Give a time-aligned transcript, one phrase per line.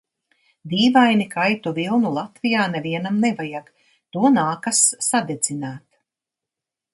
[0.69, 3.69] Dīvaini, ka aitu vilnu Latvijā nevienam nevajag,
[4.17, 4.81] to nākas
[5.11, 5.87] sadedzināt.